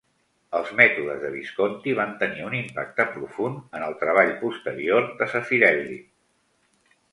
Els 0.59 0.69
mètodes 0.77 1.19
de 1.23 1.29
Visconti 1.33 1.93
van 1.99 2.15
tenir 2.23 2.47
un 2.47 2.55
impacte 2.61 3.07
profund 3.13 3.77
en 3.81 3.87
el 3.91 3.95
treball 4.01 4.33
posterior 4.47 5.09
de 5.23 5.31
Zeffirelli. 5.37 6.03